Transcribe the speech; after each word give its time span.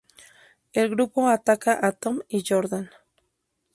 El 0.73 0.89
grupo 0.89 1.27
ataca 1.29 1.77
a 1.85 1.91
Tom 1.91 2.21
y 2.27 2.43
Jordan. 2.43 2.89